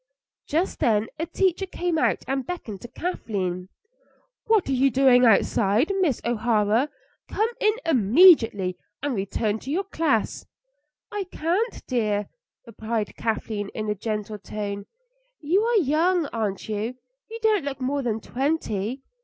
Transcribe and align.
Just 0.47 0.79
then 0.79 1.09
a 1.19 1.27
teacher 1.27 1.67
came 1.67 1.99
out 1.99 2.23
and 2.27 2.43
beckoned 2.43 2.81
to 2.81 2.87
Kathleen. 2.87 3.69
"What 4.47 4.67
are 4.67 4.71
you 4.71 4.89
doing 4.89 5.25
outside, 5.27 5.91
Miss 6.01 6.19
O'Hara? 6.25 6.89
Come 7.29 7.49
in 7.59 7.75
immediately 7.85 8.79
and 9.03 9.13
return 9.13 9.59
to 9.59 9.69
your 9.69 9.83
class." 9.83 10.47
"I 11.11 11.25
can't 11.31 11.85
dear," 11.85 12.29
replied 12.65 13.15
Kathleen 13.15 13.69
in 13.75 13.91
a 13.91 13.93
gentle 13.95 14.39
tone. 14.39 14.87
"You 15.39 15.61
are 15.61 15.77
young, 15.83 16.25
aren't 16.33 16.67
you? 16.67 16.95
You 17.29 17.39
don't 17.43 17.63
look 17.63 17.79
more 17.79 18.01
than 18.01 18.19
twenty. 18.21 19.03